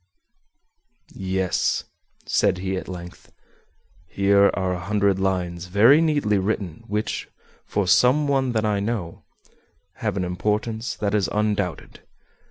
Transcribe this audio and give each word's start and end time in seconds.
"Yes," 1.13 1.83
said 2.25 2.57
he, 2.57 2.75
at 2.75 2.87
length, 2.87 3.31
"here 4.07 4.49
are 4.55 4.73
a 4.73 4.79
hundred 4.79 5.19
lines 5.19 5.65
very 5.67 6.01
neatly 6.01 6.39
written, 6.39 6.83
which, 6.87 7.29
for 7.67 7.85
some 7.87 8.27
one 8.27 8.53
that 8.53 8.65
I 8.65 8.79
know, 8.79 9.25
have 9.97 10.17
an 10.17 10.23
importance 10.25 10.95
that 10.95 11.13
is 11.13 11.29
undoubted. 11.31 12.01